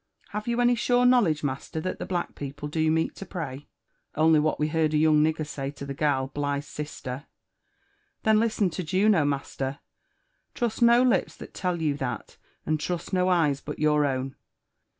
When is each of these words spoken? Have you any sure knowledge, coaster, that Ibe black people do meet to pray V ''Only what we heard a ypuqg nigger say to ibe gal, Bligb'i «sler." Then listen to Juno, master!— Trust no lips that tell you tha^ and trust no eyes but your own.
Have 0.29 0.47
you 0.47 0.59
any 0.59 0.73
sure 0.73 1.05
knowledge, 1.05 1.41
coaster, 1.43 1.79
that 1.79 1.99
Ibe 2.01 2.07
black 2.07 2.33
people 2.33 2.67
do 2.67 2.89
meet 2.89 3.13
to 3.17 3.23
pray 3.27 3.57
V 3.57 3.65
''Only 4.21 4.41
what 4.41 4.59
we 4.59 4.69
heard 4.69 4.95
a 4.95 4.97
ypuqg 4.97 5.21
nigger 5.35 5.45
say 5.45 5.69
to 5.69 5.85
ibe 5.85 5.95
gal, 5.97 6.27
Bligb'i 6.29 6.63
«sler." 6.81 7.25
Then 8.23 8.39
listen 8.39 8.71
to 8.71 8.83
Juno, 8.83 9.25
master!— 9.25 9.77
Trust 10.55 10.81
no 10.81 11.03
lips 11.03 11.35
that 11.37 11.53
tell 11.53 11.79
you 11.83 11.93
tha^ 11.95 12.35
and 12.65 12.79
trust 12.79 13.13
no 13.13 13.29
eyes 13.29 13.61
but 13.61 13.77
your 13.77 14.03
own. 14.07 14.35